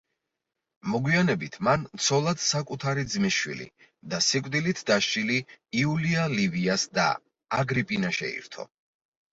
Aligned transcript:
მოგვიანებით, 0.93 1.57
მან 1.67 1.83
ცოლად 2.05 2.41
საკუთარი 2.45 3.05
ძმისშვილი 3.17 3.69
და 4.15 4.23
სიკვდილით 4.31 4.83
დასჯილი 4.91 5.39
იულია 5.85 6.27
ლივიას 6.37 6.89
და, 6.99 7.09
აგრიპინა 7.63 8.15
შეირთო. 8.21 8.71